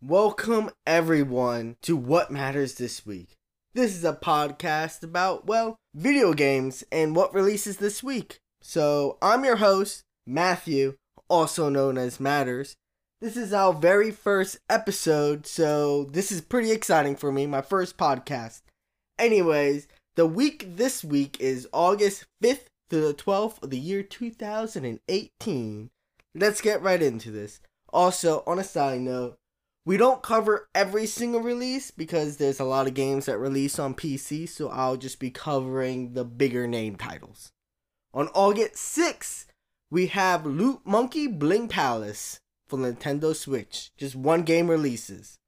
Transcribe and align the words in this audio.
Welcome, 0.00 0.70
everyone, 0.86 1.74
to 1.82 1.96
What 1.96 2.30
Matters 2.30 2.74
This 2.74 3.04
Week. 3.04 3.30
This 3.74 3.96
is 3.96 4.04
a 4.04 4.12
podcast 4.12 5.02
about, 5.02 5.48
well, 5.48 5.74
video 5.92 6.32
games 6.34 6.84
and 6.92 7.16
what 7.16 7.34
releases 7.34 7.78
this 7.78 8.00
week. 8.00 8.38
So, 8.62 9.18
I'm 9.20 9.44
your 9.44 9.56
host, 9.56 10.04
Matthew, 10.24 10.94
also 11.28 11.68
known 11.68 11.98
as 11.98 12.20
Matters. 12.20 12.76
This 13.20 13.36
is 13.36 13.52
our 13.52 13.72
very 13.72 14.12
first 14.12 14.60
episode, 14.70 15.48
so 15.48 16.04
this 16.04 16.30
is 16.30 16.42
pretty 16.42 16.70
exciting 16.70 17.16
for 17.16 17.32
me, 17.32 17.46
my 17.46 17.60
first 17.60 17.96
podcast. 17.98 18.60
Anyways, 19.18 19.88
the 20.14 20.26
week 20.26 20.76
this 20.76 21.02
week 21.02 21.40
is 21.40 21.66
August 21.72 22.24
5th 22.40 22.66
to 22.90 23.00
the 23.00 23.14
12th 23.14 23.60
of 23.64 23.70
the 23.70 23.80
year 23.80 24.04
2018. 24.04 25.90
Let's 26.36 26.60
get 26.60 26.82
right 26.82 27.02
into 27.02 27.32
this. 27.32 27.58
Also, 27.92 28.44
on 28.46 28.60
a 28.60 28.64
side 28.64 29.00
note, 29.00 29.38
we 29.88 29.96
don't 29.96 30.20
cover 30.20 30.68
every 30.74 31.06
single 31.06 31.40
release 31.40 31.90
because 31.90 32.36
there's 32.36 32.60
a 32.60 32.64
lot 32.64 32.86
of 32.86 32.92
games 32.92 33.24
that 33.24 33.38
release 33.38 33.78
on 33.78 33.94
PC, 33.94 34.46
so 34.46 34.68
I'll 34.68 34.98
just 34.98 35.18
be 35.18 35.30
covering 35.30 36.12
the 36.12 36.26
bigger 36.26 36.66
name 36.66 36.96
titles. 36.96 37.52
On 38.12 38.28
August 38.34 38.74
6th, 38.74 39.46
we 39.90 40.08
have 40.08 40.44
Loot 40.44 40.80
Monkey 40.84 41.26
Bling 41.26 41.68
Palace 41.68 42.38
for 42.66 42.78
Nintendo 42.78 43.34
Switch. 43.34 43.90
Just 43.96 44.14
one 44.14 44.42
game 44.42 44.68
releases. 44.68 45.38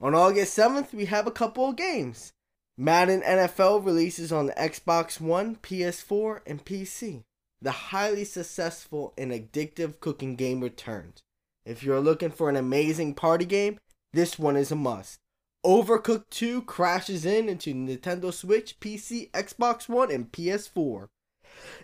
On 0.00 0.14
August 0.14 0.56
7th, 0.56 0.94
we 0.94 1.06
have 1.06 1.26
a 1.26 1.32
couple 1.32 1.70
of 1.70 1.74
games. 1.74 2.32
Madden 2.76 3.20
NFL 3.22 3.84
releases 3.84 4.30
on 4.30 4.46
the 4.46 4.52
Xbox 4.52 5.20
One, 5.20 5.56
PS4, 5.56 6.42
and 6.46 6.64
PC. 6.64 7.24
The 7.60 7.72
highly 7.72 8.24
successful 8.24 9.12
and 9.18 9.32
addictive 9.32 9.98
cooking 9.98 10.36
game 10.36 10.60
returns. 10.60 11.24
If 11.64 11.82
you're 11.82 12.00
looking 12.00 12.30
for 12.30 12.48
an 12.48 12.54
amazing 12.56 13.14
party 13.14 13.44
game, 13.44 13.80
this 14.12 14.38
one 14.38 14.56
is 14.56 14.72
a 14.72 14.76
must. 14.76 15.18
Overcooked 15.64 16.30
2 16.30 16.62
crashes 16.62 17.26
in 17.26 17.48
into 17.48 17.74
Nintendo 17.74 18.32
Switch, 18.32 18.78
PC, 18.80 19.30
Xbox 19.32 19.88
One, 19.88 20.10
and 20.10 20.30
PS4. 20.30 21.08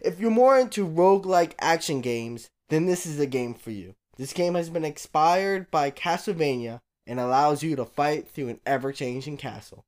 If 0.01 0.21
you're 0.21 0.31
more 0.31 0.59
into 0.59 0.87
roguelike 0.87 1.55
action 1.61 2.01
games, 2.01 2.49
then 2.69 2.87
this 2.87 3.05
is 3.05 3.19
a 3.19 3.27
game 3.27 3.55
for 3.55 3.71
you. 3.71 3.95
This 4.17 4.33
game 4.33 4.55
has 4.55 4.71
been 4.71 4.85
expired 4.85 5.71
by 5.71 5.91
Castlevania 5.91 6.81
and 7.07 7.19
allows 7.19 7.63
you 7.63 7.77
to 7.77 7.85
fight 7.85 8.29
through 8.29 8.49
an 8.49 8.61
ever 8.65 8.93
changing 8.93 9.37
castle. 9.37 9.85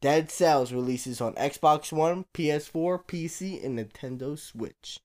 Dead 0.00 0.30
Cells 0.30 0.72
releases 0.72 1.20
on 1.20 1.34
Xbox 1.34 1.92
One, 1.92 2.24
PS4, 2.34 3.06
PC, 3.06 3.64
and 3.64 3.78
Nintendo 3.78 4.36
Switch. 4.36 4.98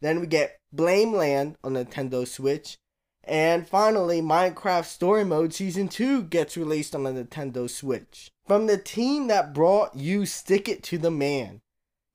Then 0.00 0.20
we 0.20 0.26
get 0.26 0.58
Blame 0.72 1.12
Land 1.12 1.56
on 1.62 1.74
Nintendo 1.74 2.26
Switch, 2.26 2.76
and 3.24 3.68
finally, 3.68 4.20
Minecraft 4.20 4.84
Story 4.84 5.24
Mode 5.24 5.54
Season 5.54 5.88
2 5.88 6.24
gets 6.24 6.56
released 6.56 6.94
on 6.94 7.04
the 7.04 7.12
Nintendo 7.12 7.70
Switch. 7.70 8.30
From 8.46 8.66
the 8.66 8.78
team 8.78 9.28
that 9.28 9.54
brought 9.54 9.94
you 9.94 10.26
Stick 10.26 10.68
It 10.68 10.82
to 10.84 10.98
the 10.98 11.10
Man, 11.10 11.60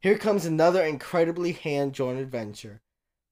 here 0.02 0.18
comes 0.18 0.46
another 0.46 0.84
incredibly 0.84 1.54
hand 1.54 1.94
drawn 1.94 2.18
adventure 2.18 2.82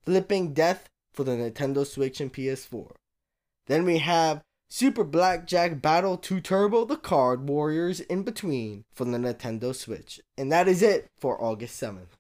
Flipping 0.06 0.54
Death 0.54 0.88
for 1.14 1.24
the 1.24 1.32
Nintendo 1.32 1.86
Switch 1.86 2.22
and 2.22 2.32
PS4. 2.32 2.92
Then 3.68 3.86
we 3.86 3.98
have 4.00 4.42
Super 4.70 5.04
Blackjack 5.04 5.82
Battle 5.82 6.18
2 6.18 6.42
Turbo 6.42 6.86
The 6.86 6.98
Card 6.98 7.48
Warriors 7.48 8.00
in 8.02 8.24
Between 8.24 8.84
for 8.94 9.06
the 9.06 9.18
Nintendo 9.18 9.76
Switch. 9.76 10.20
And 10.38 10.52
that 10.52 10.68
is 10.68 10.82
it 10.82 11.08
for 11.18 11.42
August 11.42 11.82
7th. 11.82 12.18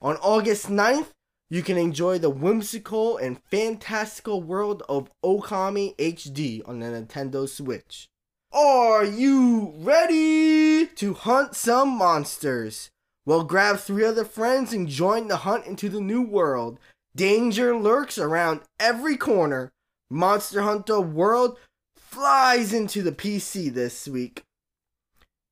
On 0.00 0.16
August 0.16 0.68
9th, 0.68 1.08
you 1.50 1.62
can 1.62 1.76
enjoy 1.76 2.16
the 2.16 2.30
whimsical 2.30 3.16
and 3.16 3.42
fantastical 3.50 4.40
world 4.40 4.84
of 4.88 5.10
Okami 5.24 5.96
HD 5.96 6.66
on 6.66 6.78
the 6.78 6.86
Nintendo 6.86 7.48
Switch. 7.48 8.08
Are 8.52 9.04
you 9.04 9.74
ready 9.76 10.86
to 10.86 11.14
hunt 11.14 11.56
some 11.56 11.88
monsters? 11.88 12.90
Well, 13.26 13.42
grab 13.42 13.78
three 13.78 14.04
other 14.04 14.24
friends 14.24 14.72
and 14.72 14.88
join 14.88 15.26
the 15.28 15.38
hunt 15.38 15.66
into 15.66 15.88
the 15.88 16.00
new 16.00 16.22
world. 16.22 16.78
Danger 17.14 17.76
lurks 17.76 18.16
around 18.16 18.60
every 18.78 19.16
corner. 19.16 19.72
Monster 20.08 20.62
Hunter 20.62 21.00
World 21.00 21.58
flies 21.96 22.72
into 22.72 23.02
the 23.02 23.12
PC 23.12 23.72
this 23.72 24.06
week. 24.06 24.44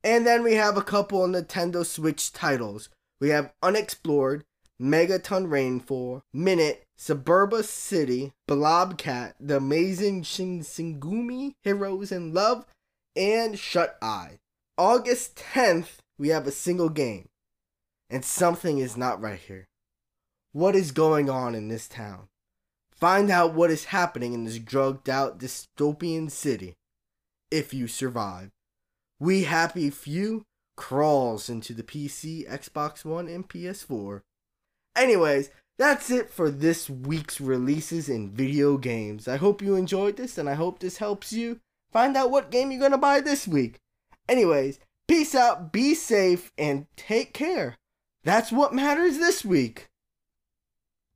And 0.04 0.26
then 0.26 0.42
we 0.42 0.54
have 0.54 0.76
a 0.76 0.82
couple 0.82 1.24
of 1.24 1.30
Nintendo 1.30 1.84
Switch 1.84 2.32
titles. 2.32 2.88
We 3.20 3.30
have 3.30 3.52
Unexplored, 3.62 4.44
Megaton 4.80 5.50
Rainfall, 5.50 6.22
Minit, 6.32 6.84
Suburba 6.96 7.62
City, 7.62 8.32
Blobcat, 8.46 9.34
The 9.40 9.56
Amazing 9.56 10.22
Shinsengumi, 10.22 11.52
Heroes 11.62 12.12
in 12.12 12.32
Love, 12.32 12.64
and 13.16 13.58
Shut 13.58 13.98
Eye. 14.00 14.38
August 14.76 15.36
10th, 15.54 15.98
we 16.18 16.28
have 16.28 16.46
a 16.46 16.52
single 16.52 16.88
game. 16.88 17.28
And 18.08 18.24
something 18.24 18.78
is 18.78 18.96
not 18.96 19.20
right 19.20 19.38
here. 19.38 19.66
What 20.52 20.76
is 20.76 20.92
going 20.92 21.28
on 21.28 21.54
in 21.54 21.68
this 21.68 21.88
town? 21.88 22.28
Find 22.92 23.30
out 23.30 23.54
what 23.54 23.70
is 23.70 23.86
happening 23.86 24.32
in 24.32 24.44
this 24.44 24.58
drugged 24.58 25.08
out 25.08 25.38
dystopian 25.38 26.30
city. 26.30 26.74
If 27.50 27.74
you 27.74 27.86
survive. 27.86 28.50
We 29.20 29.44
Happy 29.44 29.90
Few 29.90 30.44
crawls 30.76 31.48
into 31.48 31.74
the 31.74 31.82
PC, 31.82 32.48
Xbox 32.48 33.04
One, 33.04 33.28
and 33.28 33.48
PS4. 33.48 34.22
Anyways, 34.98 35.50
that's 35.78 36.10
it 36.10 36.28
for 36.28 36.50
this 36.50 36.90
week's 36.90 37.40
releases 37.40 38.08
in 38.08 38.32
video 38.32 38.76
games. 38.76 39.28
I 39.28 39.36
hope 39.36 39.62
you 39.62 39.76
enjoyed 39.76 40.16
this 40.16 40.36
and 40.36 40.48
I 40.48 40.54
hope 40.54 40.80
this 40.80 40.96
helps 40.96 41.32
you 41.32 41.60
find 41.92 42.16
out 42.16 42.32
what 42.32 42.50
game 42.50 42.72
you're 42.72 42.80
gonna 42.80 42.98
buy 42.98 43.20
this 43.20 43.46
week. 43.46 43.78
Anyways, 44.28 44.80
peace 45.06 45.36
out, 45.36 45.72
be 45.72 45.94
safe, 45.94 46.52
and 46.58 46.86
take 46.96 47.32
care. 47.32 47.76
That's 48.24 48.50
what 48.50 48.74
matters 48.74 49.18
this 49.18 49.44
week. 49.44 49.87